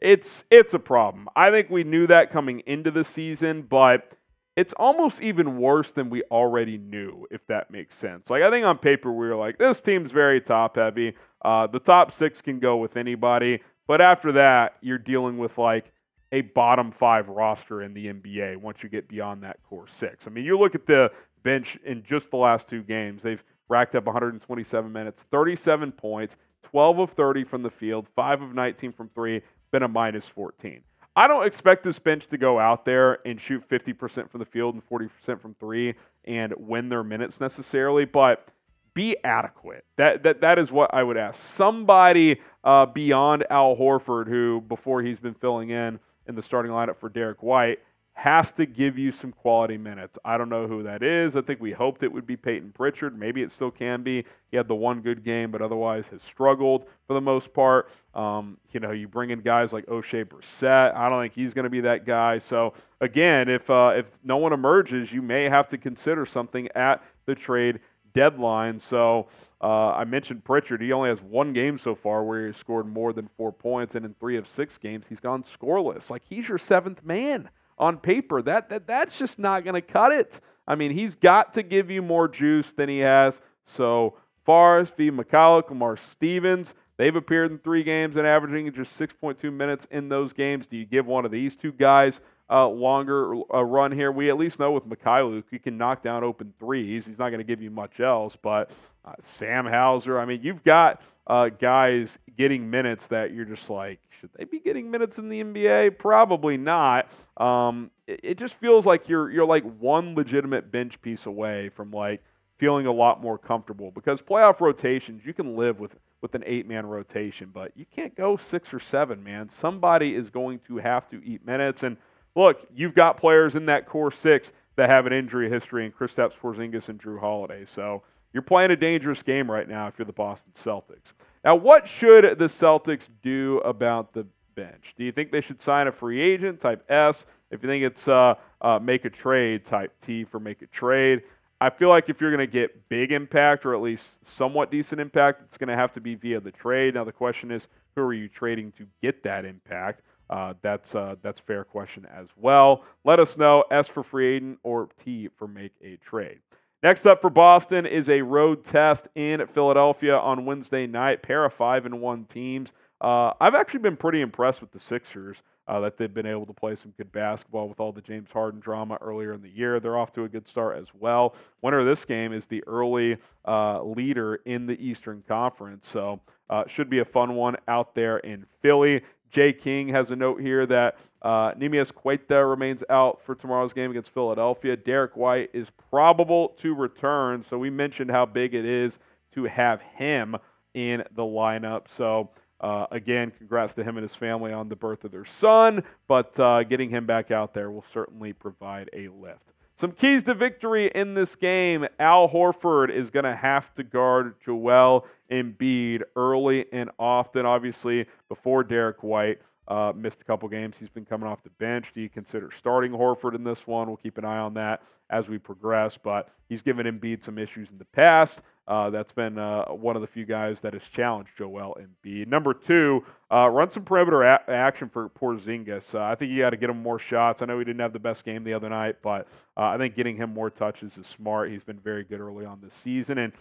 it's 0.00 0.44
it's 0.50 0.74
a 0.74 0.78
problem. 0.78 1.28
I 1.34 1.50
think 1.50 1.70
we 1.70 1.84
knew 1.84 2.06
that 2.06 2.30
coming 2.30 2.60
into 2.66 2.90
the 2.90 3.04
season, 3.04 3.62
but 3.62 4.12
it's 4.56 4.72
almost 4.74 5.22
even 5.22 5.58
worse 5.58 5.92
than 5.92 6.10
we 6.10 6.22
already 6.30 6.78
knew, 6.78 7.26
if 7.30 7.46
that 7.46 7.70
makes 7.70 7.94
sense. 7.94 8.30
Like 8.30 8.42
I 8.42 8.50
think 8.50 8.64
on 8.64 8.78
paper 8.78 9.12
we 9.12 9.28
were 9.28 9.36
like, 9.36 9.58
this 9.58 9.80
team's 9.80 10.10
very 10.10 10.40
top 10.40 10.76
heavy. 10.76 11.14
Uh, 11.44 11.66
the 11.66 11.78
top 11.78 12.10
six 12.10 12.42
can 12.42 12.58
go 12.58 12.76
with 12.76 12.96
anybody, 12.96 13.60
but 13.86 14.00
after 14.00 14.32
that, 14.32 14.76
you're 14.80 14.98
dealing 14.98 15.38
with 15.38 15.58
like 15.58 15.92
a 16.32 16.42
bottom 16.42 16.90
five 16.90 17.28
roster 17.28 17.82
in 17.82 17.94
the 17.94 18.06
NBA 18.06 18.56
once 18.58 18.82
you 18.82 18.88
get 18.88 19.08
beyond 19.08 19.42
that 19.42 19.62
core 19.62 19.88
six. 19.88 20.26
I 20.26 20.30
mean, 20.30 20.44
you 20.44 20.58
look 20.58 20.74
at 20.74 20.86
the 20.86 21.10
bench 21.42 21.78
in 21.84 22.02
just 22.02 22.30
the 22.30 22.36
last 22.36 22.68
two 22.68 22.82
games; 22.82 23.22
they've 23.22 23.42
racked 23.68 23.94
up 23.94 24.06
127 24.06 24.90
minutes, 24.90 25.24
37 25.30 25.92
points, 25.92 26.36
12 26.64 26.98
of 26.98 27.10
30 27.10 27.44
from 27.44 27.62
the 27.62 27.70
field, 27.70 28.06
5 28.14 28.42
of 28.42 28.54
19 28.54 28.92
from 28.92 29.08
3, 29.14 29.40
been 29.70 29.82
a 29.82 29.88
minus 29.88 30.26
14. 30.26 30.82
I 31.16 31.26
don't 31.26 31.44
expect 31.44 31.82
this 31.82 31.98
bench 31.98 32.28
to 32.28 32.38
go 32.38 32.60
out 32.60 32.84
there 32.84 33.18
and 33.26 33.40
shoot 33.40 33.68
50% 33.68 34.30
from 34.30 34.38
the 34.38 34.46
field 34.46 34.74
and 34.74 34.88
40% 34.88 35.40
from 35.40 35.54
three 35.58 35.94
and 36.24 36.54
win 36.56 36.88
their 36.88 37.02
minutes 37.02 37.40
necessarily, 37.40 38.04
but 38.04 38.48
be 38.94 39.16
adequate. 39.24 39.84
That 39.96 40.22
that 40.24 40.40
that 40.40 40.58
is 40.58 40.72
what 40.72 40.92
I 40.92 41.02
would 41.02 41.16
ask. 41.16 41.40
Somebody 41.40 42.40
uh, 42.64 42.86
beyond 42.86 43.44
Al 43.50 43.76
Horford, 43.76 44.26
who 44.26 44.60
before 44.60 45.02
he's 45.02 45.20
been 45.20 45.34
filling 45.34 45.70
in 45.70 46.00
in 46.26 46.34
the 46.34 46.42
starting 46.42 46.72
lineup 46.72 46.96
for 46.96 47.08
Derrick 47.08 47.42
White, 47.42 47.78
has 48.18 48.50
to 48.50 48.66
give 48.66 48.98
you 48.98 49.12
some 49.12 49.30
quality 49.30 49.78
minutes. 49.78 50.18
I 50.24 50.36
don't 50.36 50.48
know 50.48 50.66
who 50.66 50.82
that 50.82 51.04
is. 51.04 51.36
I 51.36 51.40
think 51.40 51.60
we 51.60 51.70
hoped 51.70 52.02
it 52.02 52.12
would 52.12 52.26
be 52.26 52.36
Payton 52.36 52.72
Pritchard. 52.72 53.16
Maybe 53.16 53.42
it 53.42 53.52
still 53.52 53.70
can 53.70 54.02
be. 54.02 54.24
He 54.50 54.56
had 54.56 54.66
the 54.66 54.74
one 54.74 55.02
good 55.02 55.22
game, 55.22 55.52
but 55.52 55.62
otherwise 55.62 56.08
has 56.08 56.20
struggled 56.24 56.86
for 57.06 57.14
the 57.14 57.20
most 57.20 57.54
part. 57.54 57.92
Um, 58.14 58.56
you 58.72 58.80
know, 58.80 58.90
you 58.90 59.06
bring 59.06 59.30
in 59.30 59.40
guys 59.40 59.72
like 59.72 59.86
Oshae 59.86 60.24
Brissett. 60.24 60.96
I 60.96 61.08
don't 61.08 61.22
think 61.22 61.32
he's 61.32 61.54
going 61.54 61.62
to 61.62 61.70
be 61.70 61.80
that 61.82 62.06
guy. 62.06 62.38
So 62.38 62.72
again, 63.00 63.48
if 63.48 63.70
uh, 63.70 63.92
if 63.94 64.10
no 64.24 64.38
one 64.38 64.52
emerges, 64.52 65.12
you 65.12 65.22
may 65.22 65.48
have 65.48 65.68
to 65.68 65.78
consider 65.78 66.26
something 66.26 66.66
at 66.74 67.04
the 67.26 67.36
trade 67.36 67.78
deadline. 68.14 68.80
So 68.80 69.28
uh, 69.60 69.90
I 69.90 70.02
mentioned 70.02 70.42
Pritchard. 70.42 70.82
He 70.82 70.90
only 70.90 71.10
has 71.10 71.22
one 71.22 71.52
game 71.52 71.78
so 71.78 71.94
far 71.94 72.24
where 72.24 72.48
he 72.48 72.52
scored 72.52 72.88
more 72.88 73.12
than 73.12 73.28
four 73.36 73.52
points, 73.52 73.94
and 73.94 74.04
in 74.04 74.14
three 74.14 74.36
of 74.36 74.48
six 74.48 74.76
games, 74.76 75.06
he's 75.06 75.20
gone 75.20 75.44
scoreless. 75.44 76.10
Like 76.10 76.22
he's 76.28 76.48
your 76.48 76.58
seventh 76.58 77.04
man 77.04 77.48
on 77.78 77.98
paper. 77.98 78.42
That, 78.42 78.68
that 78.70 78.86
that's 78.86 79.18
just 79.18 79.38
not 79.38 79.64
going 79.64 79.74
to 79.74 79.80
cut 79.80 80.12
it. 80.12 80.40
I 80.66 80.74
mean, 80.74 80.90
he's 80.90 81.14
got 81.14 81.54
to 81.54 81.62
give 81.62 81.90
you 81.90 82.02
more 82.02 82.28
juice 82.28 82.72
than 82.72 82.88
he 82.88 82.98
has 82.98 83.40
so 83.64 84.14
far. 84.44 84.82
Svi 84.82 85.10
Mykhailiuk, 85.10 85.70
Lamar 85.70 85.96
Stevens, 85.96 86.74
they've 86.98 87.16
appeared 87.16 87.50
in 87.50 87.58
three 87.58 87.82
games 87.82 88.16
and 88.16 88.26
averaging 88.26 88.70
just 88.72 89.00
6.2 89.00 89.50
minutes 89.50 89.86
in 89.90 90.08
those 90.08 90.32
games. 90.34 90.66
Do 90.66 90.76
you 90.76 90.84
give 90.84 91.06
one 91.06 91.24
of 91.24 91.30
these 91.30 91.56
two 91.56 91.72
guys 91.72 92.20
uh, 92.50 92.68
longer 92.68 93.36
uh, 93.54 93.64
run 93.64 93.92
here? 93.92 94.12
We 94.12 94.28
at 94.28 94.36
least 94.36 94.58
know 94.58 94.72
with 94.72 94.86
Mykhailiuk, 94.86 95.44
he 95.50 95.58
can 95.58 95.78
knock 95.78 96.02
down 96.02 96.24
open 96.24 96.52
threes. 96.58 97.06
He's 97.06 97.18
not 97.18 97.30
going 97.30 97.38
to 97.38 97.44
give 97.44 97.62
you 97.62 97.70
much 97.70 98.00
else, 98.00 98.36
but 98.36 98.70
uh, 99.04 99.14
Sam 99.22 99.64
Hauser, 99.64 100.18
I 100.18 100.26
mean, 100.26 100.40
you've 100.42 100.64
got 100.64 101.00
uh, 101.28 101.48
guys 101.48 102.18
getting 102.36 102.68
minutes 102.68 103.06
that 103.08 103.32
you're 103.32 103.44
just 103.44 103.70
like, 103.70 104.00
should 104.20 104.30
they 104.36 104.44
be 104.44 104.58
getting 104.58 104.90
minutes 104.90 105.18
in 105.18 105.28
the 105.28 105.42
NBA? 105.42 105.98
Probably 105.98 106.56
not. 106.56 107.08
Um, 107.36 107.90
it, 108.06 108.20
it 108.22 108.38
just 108.38 108.54
feels 108.54 108.86
like 108.86 109.08
you're 109.08 109.30
you're 109.30 109.46
like 109.46 109.64
one 109.78 110.14
legitimate 110.14 110.72
bench 110.72 111.00
piece 111.00 111.26
away 111.26 111.68
from 111.68 111.90
like 111.90 112.22
feeling 112.58 112.86
a 112.86 112.92
lot 112.92 113.22
more 113.22 113.38
comfortable 113.38 113.92
because 113.92 114.20
playoff 114.20 114.60
rotations 114.60 115.24
you 115.24 115.32
can 115.32 115.56
live 115.56 115.78
with 115.78 115.94
with 116.20 116.34
an 116.34 116.42
eight 116.46 116.66
man 116.66 116.86
rotation, 116.86 117.50
but 117.52 117.72
you 117.76 117.86
can't 117.94 118.14
go 118.16 118.36
six 118.36 118.74
or 118.74 118.80
seven, 118.80 119.22
man. 119.22 119.48
Somebody 119.48 120.14
is 120.14 120.30
going 120.30 120.60
to 120.66 120.76
have 120.78 121.08
to 121.10 121.22
eat 121.24 121.46
minutes. 121.46 121.82
And 121.82 121.96
look, 122.34 122.66
you've 122.74 122.94
got 122.94 123.16
players 123.16 123.54
in 123.54 123.66
that 123.66 123.86
core 123.86 124.10
six 124.10 124.52
that 124.76 124.88
have 124.88 125.06
an 125.06 125.12
injury 125.12 125.48
history 125.48 125.86
in 125.86 125.92
Kristaps 125.92 126.36
Porzingis 126.38 126.88
and 126.88 127.00
Jrue 127.00 127.20
Holiday. 127.20 127.64
So 127.64 128.02
you're 128.32 128.42
playing 128.42 128.70
a 128.70 128.76
dangerous 128.76 129.22
game 129.22 129.50
right 129.50 129.68
now 129.68 129.86
if 129.86 129.98
you're 129.98 130.06
the 130.06 130.12
Boston 130.12 130.52
Celtics. 130.54 131.12
Now, 131.44 131.56
what 131.56 131.86
should 131.86 132.38
the 132.38 132.46
Celtics 132.46 133.08
do 133.22 133.58
about 133.64 134.12
the 134.12 134.26
bench? 134.54 134.94
Do 134.96 135.04
you 135.04 135.12
think 135.12 135.30
they 135.30 135.40
should 135.40 135.62
sign 135.62 135.86
a 135.86 135.92
free 135.92 136.20
agent 136.20 136.60
type 136.60 136.84
S? 136.88 137.26
If 137.50 137.62
you 137.62 137.68
think 137.68 137.84
it's 137.84 138.08
uh, 138.08 138.34
uh, 138.60 138.78
make 138.80 139.04
a 139.04 139.10
trade 139.10 139.64
type 139.64 139.92
T 140.00 140.24
for 140.24 140.38
make 140.38 140.62
a 140.62 140.66
trade, 140.66 141.22
I 141.60 141.70
feel 141.70 141.88
like 141.88 142.08
if 142.08 142.20
you're 142.20 142.30
going 142.30 142.46
to 142.46 142.52
get 142.52 142.88
big 142.88 143.10
impact 143.10 143.66
or 143.66 143.74
at 143.74 143.80
least 143.80 144.24
somewhat 144.26 144.70
decent 144.70 145.00
impact, 145.00 145.42
it's 145.44 145.58
going 145.58 145.68
to 145.68 145.76
have 145.76 145.92
to 145.92 146.00
be 146.00 146.14
via 146.14 146.40
the 146.40 146.52
trade. 146.52 146.94
Now 146.94 147.04
the 147.04 147.12
question 147.12 147.50
is, 147.50 147.66
who 147.96 148.02
are 148.02 148.14
you 148.14 148.28
trading 148.28 148.70
to 148.72 148.86
get 149.02 149.22
that 149.24 149.44
impact? 149.44 150.02
Uh, 150.30 150.54
that's 150.62 150.94
uh, 150.94 151.16
that's 151.22 151.40
fair 151.40 151.64
question 151.64 152.06
as 152.14 152.28
well. 152.36 152.84
Let 153.04 153.18
us 153.18 153.36
know 153.36 153.64
S 153.70 153.88
for 153.88 154.02
free 154.02 154.36
agent 154.36 154.58
or 154.62 154.88
T 155.02 155.28
for 155.36 155.48
make 155.48 155.72
a 155.82 155.96
trade. 155.96 156.40
Next 156.82 157.06
up 157.06 157.20
for 157.20 157.30
Boston 157.30 157.86
is 157.86 158.08
a 158.08 158.22
road 158.22 158.64
test 158.64 159.08
in 159.16 159.44
Philadelphia 159.48 160.16
on 160.16 160.44
Wednesday 160.44 160.86
night. 160.86 161.22
Pair 161.22 161.44
of 161.44 161.52
five 161.54 161.86
and 161.86 162.00
one 162.00 162.24
teams. 162.24 162.72
Uh, 163.00 163.32
I've 163.40 163.54
actually 163.54 163.80
been 163.80 163.96
pretty 163.96 164.20
impressed 164.20 164.60
with 164.60 164.70
the 164.70 164.78
Sixers 164.78 165.42
uh, 165.68 165.80
that 165.80 165.98
they've 165.98 166.12
been 166.12 166.26
able 166.26 166.46
to 166.46 166.52
play 166.52 166.74
some 166.74 166.92
good 166.96 167.12
basketball 167.12 167.68
with 167.68 167.78
all 167.78 167.92
the 167.92 168.00
James 168.00 168.30
Harden 168.32 168.58
drama 168.58 168.98
earlier 169.00 169.34
in 169.34 169.42
the 169.42 169.50
year. 169.50 169.78
They're 169.78 169.98
off 169.98 170.12
to 170.14 170.24
a 170.24 170.28
good 170.28 170.48
start 170.48 170.78
as 170.78 170.88
well. 170.98 171.34
Winner 171.62 171.80
of 171.80 171.86
this 171.86 172.04
game 172.04 172.32
is 172.32 172.46
the 172.46 172.64
early 172.66 173.18
uh, 173.46 173.82
leader 173.82 174.36
in 174.46 174.66
the 174.66 174.82
Eastern 174.84 175.22
Conference, 175.28 175.86
so 175.86 176.20
uh, 176.48 176.64
should 176.66 176.88
be 176.88 177.00
a 177.00 177.04
fun 177.04 177.34
one 177.34 177.56
out 177.68 177.94
there 177.94 178.18
in 178.18 178.46
Philly. 178.62 179.02
Jay 179.30 179.52
King 179.52 179.88
has 179.88 180.10
a 180.10 180.16
note 180.16 180.40
here 180.40 180.64
that 180.64 180.96
uh, 181.20 181.52
Neemias 181.52 181.92
Queta 181.92 182.46
remains 182.46 182.82
out 182.88 183.20
for 183.22 183.34
tomorrow's 183.34 183.74
game 183.74 183.90
against 183.90 184.10
Philadelphia. 184.10 184.76
Derrick 184.76 185.16
White 185.16 185.50
is 185.52 185.70
probable 185.90 186.50
to 186.60 186.74
return, 186.74 187.42
so 187.42 187.58
we 187.58 187.68
mentioned 187.68 188.10
how 188.10 188.24
big 188.24 188.54
it 188.54 188.64
is 188.64 188.98
to 189.32 189.44
have 189.44 189.82
him 189.82 190.36
in 190.72 191.04
the 191.14 191.22
lineup. 191.22 191.88
So 191.88 192.30
uh, 192.60 192.86
again, 192.90 193.30
congrats 193.30 193.74
to 193.74 193.84
him 193.84 193.96
and 193.96 194.02
his 194.02 194.14
family 194.14 194.52
on 194.52 194.68
the 194.68 194.76
birth 194.76 195.04
of 195.04 195.12
their 195.12 195.24
son, 195.24 195.82
but 196.08 196.38
uh, 196.40 196.62
getting 196.64 196.90
him 196.90 197.06
back 197.06 197.30
out 197.30 197.54
there 197.54 197.70
will 197.70 197.84
certainly 197.92 198.32
provide 198.32 198.90
a 198.92 199.08
lift. 199.08 199.52
Some 199.76 199.92
keys 199.92 200.24
to 200.24 200.34
victory 200.34 200.90
in 200.92 201.14
this 201.14 201.36
game. 201.36 201.86
Al 202.00 202.28
Horford 202.28 202.90
is 202.90 203.10
going 203.10 203.24
to 203.24 203.36
have 203.36 203.72
to 203.76 203.84
guard 203.84 204.34
Joel 204.44 205.06
Embiid 205.30 206.02
early 206.16 206.66
and 206.72 206.90
often, 206.98 207.46
obviously, 207.46 208.06
before 208.28 208.64
Derrick 208.64 209.04
White. 209.04 209.40
Uh, 209.68 209.92
missed 209.94 210.22
a 210.22 210.24
couple 210.24 210.48
games. 210.48 210.78
He's 210.78 210.88
been 210.88 211.04
coming 211.04 211.28
off 211.28 211.42
the 211.42 211.50
bench. 211.50 211.92
Do 211.94 212.00
you 212.00 212.08
consider 212.08 212.50
starting 212.50 212.90
Horford 212.90 213.34
in 213.34 213.44
this 213.44 213.66
one? 213.66 213.86
We'll 213.86 213.98
keep 213.98 214.16
an 214.16 214.24
eye 214.24 214.38
on 214.38 214.54
that 214.54 214.82
as 215.10 215.28
we 215.28 215.36
progress. 215.36 215.98
But 215.98 216.30
he's 216.48 216.62
given 216.62 216.86
Embiid 216.86 217.22
some 217.22 217.36
issues 217.36 217.70
in 217.70 217.76
the 217.76 217.84
past. 217.84 218.40
Uh, 218.66 218.88
that's 218.88 219.12
been 219.12 219.38
uh, 219.38 219.66
one 219.66 219.94
of 219.94 220.02
the 220.02 220.08
few 220.08 220.24
guys 220.24 220.62
that 220.62 220.72
has 220.72 220.82
challenged 220.84 221.30
Joel 221.36 221.76
Embiid. 221.80 222.28
Number 222.28 222.54
two, 222.54 223.04
uh, 223.30 223.48
run 223.48 223.70
some 223.70 223.82
perimeter 223.82 224.22
a- 224.22 224.42
action 224.48 224.88
for 224.88 225.10
Porzingis. 225.10 225.94
Uh, 225.94 226.02
I 226.02 226.14
think 226.14 226.30
you 226.30 226.38
got 226.38 226.50
to 226.50 226.56
get 226.56 226.70
him 226.70 226.82
more 226.82 226.98
shots. 226.98 227.42
I 227.42 227.46
know 227.46 227.58
he 227.58 227.64
didn't 227.64 227.80
have 227.80 227.92
the 227.92 227.98
best 227.98 228.24
game 228.24 228.44
the 228.44 228.54
other 228.54 228.68
night, 228.70 228.96
but 229.02 229.26
uh, 229.56 229.64
I 229.64 229.78
think 229.78 229.96
getting 229.96 230.16
him 230.16 230.32
more 230.32 230.50
touches 230.50 230.96
is 230.96 231.06
smart. 231.06 231.50
He's 231.50 231.62
been 231.62 231.78
very 231.78 232.04
good 232.04 232.20
early 232.20 232.44
on 232.46 232.60
this 232.62 232.74
season. 232.74 233.18
And 233.18 233.32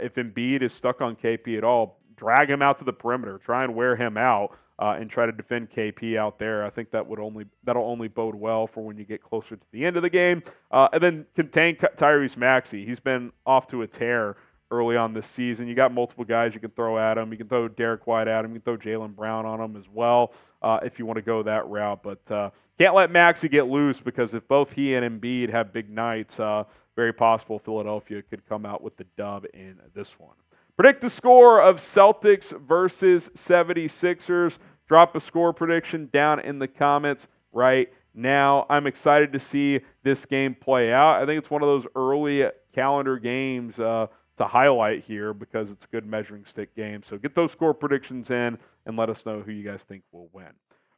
if 0.00 0.14
Embiid 0.16 0.62
is 0.62 0.74
stuck 0.74 1.00
on 1.00 1.16
KP 1.16 1.56
at 1.56 1.64
all, 1.64 1.99
drag 2.20 2.50
him 2.50 2.60
out 2.60 2.76
to 2.76 2.84
the 2.84 2.92
perimeter. 2.92 3.38
Try 3.38 3.64
and 3.64 3.74
wear 3.74 3.96
him 3.96 4.18
out 4.18 4.54
uh, 4.78 4.96
and 5.00 5.08
try 5.08 5.24
to 5.24 5.32
defend 5.32 5.70
KP 5.70 6.18
out 6.18 6.38
there. 6.38 6.64
I 6.66 6.68
think 6.68 6.90
that 6.90 7.06
would 7.06 7.18
only 7.18 7.46
that'll 7.64 7.84
only 7.86 8.08
bode 8.08 8.34
well 8.34 8.66
for 8.66 8.82
when 8.82 8.98
you 8.98 9.04
get 9.04 9.22
closer 9.22 9.56
to 9.56 9.66
the 9.72 9.86
end 9.86 9.96
of 9.96 10.02
the 10.02 10.10
game. 10.10 10.42
Uh, 10.70 10.88
and 10.92 11.02
then 11.02 11.26
contain 11.34 11.76
Tyrese 11.76 12.36
Maxey. 12.36 12.84
He's 12.84 13.00
been 13.00 13.32
off 13.46 13.66
to 13.68 13.82
a 13.82 13.86
tear 13.86 14.36
early 14.70 14.96
on 14.96 15.14
this 15.14 15.26
season. 15.26 15.66
You 15.66 15.74
got 15.74 15.94
multiple 15.94 16.24
guys 16.24 16.54
you 16.54 16.60
can 16.60 16.70
throw 16.70 16.98
at 16.98 17.16
him. 17.16 17.32
You 17.32 17.38
can 17.38 17.48
throw 17.48 17.68
Derrick 17.68 18.06
White 18.06 18.28
at 18.28 18.44
him. 18.44 18.54
You 18.54 18.60
can 18.60 18.76
throw 18.76 18.92
Jaylen 18.92 19.16
Brown 19.16 19.46
on 19.46 19.60
him 19.60 19.76
as 19.76 19.88
well 19.88 20.34
uh, 20.60 20.78
if 20.82 20.98
you 20.98 21.06
want 21.06 21.16
to 21.16 21.22
go 21.22 21.42
that 21.42 21.66
route. 21.68 22.02
But 22.02 22.30
uh, 22.30 22.50
can't 22.78 22.94
let 22.94 23.10
Maxey 23.10 23.48
get 23.48 23.66
loose 23.66 24.00
because 24.00 24.34
if 24.34 24.46
both 24.46 24.74
he 24.74 24.94
and 24.94 25.20
Embiid 25.20 25.50
have 25.50 25.72
big 25.72 25.88
nights, 25.88 26.38
uh, 26.38 26.64
very 26.96 27.12
possible 27.14 27.58
Philadelphia 27.58 28.22
could 28.22 28.46
come 28.46 28.66
out 28.66 28.82
with 28.82 28.96
the 28.98 29.04
dub 29.16 29.46
in 29.54 29.80
this 29.94 30.18
one. 30.18 30.36
Predict 30.80 31.02
the 31.02 31.10
score 31.10 31.60
of 31.60 31.76
Celtics 31.76 32.58
versus 32.58 33.28
76ers. 33.34 34.56
Drop 34.88 35.14
a 35.14 35.20
score 35.20 35.52
prediction 35.52 36.08
down 36.10 36.40
in 36.40 36.58
the 36.58 36.66
comments 36.66 37.28
right 37.52 37.92
now. 38.14 38.64
I'm 38.70 38.86
excited 38.86 39.30
to 39.34 39.38
see 39.38 39.80
this 40.04 40.24
game 40.24 40.54
play 40.54 40.90
out. 40.90 41.20
I 41.20 41.26
think 41.26 41.36
it's 41.36 41.50
one 41.50 41.62
of 41.62 41.68
those 41.68 41.86
early 41.94 42.48
calendar 42.74 43.18
games 43.18 43.78
uh, 43.78 44.06
to 44.38 44.44
highlight 44.46 45.04
here 45.04 45.34
because 45.34 45.70
it's 45.70 45.84
a 45.84 45.88
good 45.88 46.06
measuring 46.06 46.46
stick 46.46 46.74
game. 46.74 47.02
So 47.02 47.18
get 47.18 47.34
those 47.34 47.52
score 47.52 47.74
predictions 47.74 48.30
in 48.30 48.56
and 48.86 48.96
let 48.96 49.10
us 49.10 49.26
know 49.26 49.42
who 49.42 49.52
you 49.52 49.62
guys 49.62 49.82
think 49.82 50.02
will 50.12 50.30
win. 50.32 50.48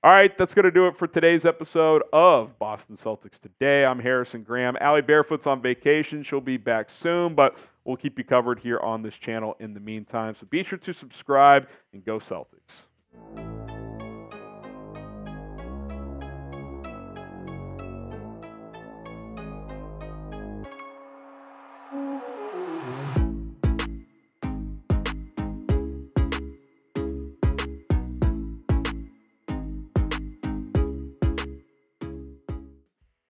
All 0.04 0.12
right, 0.12 0.36
that's 0.38 0.54
going 0.54 0.64
to 0.64 0.70
do 0.70 0.86
it 0.86 0.96
for 0.96 1.08
today's 1.08 1.44
episode 1.44 2.02
of 2.12 2.56
Boston 2.60 2.96
Celtics 2.96 3.40
Today. 3.40 3.84
I'm 3.84 3.98
Harrison 3.98 4.44
Graham. 4.44 4.76
Allie 4.80 5.02
Barefoot's 5.02 5.48
on 5.48 5.60
vacation. 5.60 6.22
She'll 6.22 6.40
be 6.40 6.56
back 6.56 6.88
soon, 6.88 7.34
but 7.34 7.56
We'll 7.84 7.96
keep 7.96 8.18
you 8.18 8.24
covered 8.24 8.60
here 8.60 8.78
on 8.78 9.02
this 9.02 9.14
channel 9.14 9.56
in 9.58 9.74
the 9.74 9.80
meantime. 9.80 10.34
So 10.34 10.46
be 10.46 10.62
sure 10.62 10.78
to 10.78 10.92
subscribe 10.92 11.68
and 11.92 12.04
go 12.04 12.18
Celtics. 12.18 12.86